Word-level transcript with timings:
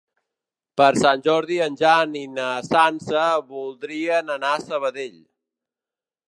Per 0.79 0.87
Sant 1.01 1.19
Jordi 1.27 1.57
en 1.65 1.77
Jan 1.81 2.15
i 2.21 2.23
na 2.37 2.47
Sança 2.69 3.27
voldrien 3.53 4.33
anar 4.37 4.55
a 4.57 4.65
Sabadell. 4.65 5.21